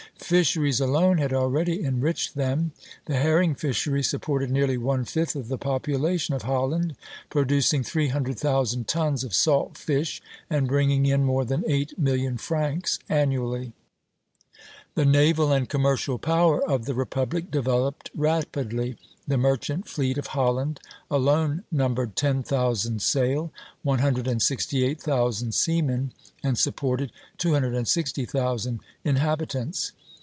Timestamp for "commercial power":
15.67-16.63